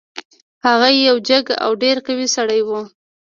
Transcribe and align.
هغه 0.65 0.87
یو 1.07 1.17
جګ 1.29 1.45
او 1.63 1.71
ډیر 1.83 1.97
قوي 2.05 2.27
سړی 2.35 2.61
و. 2.67 2.69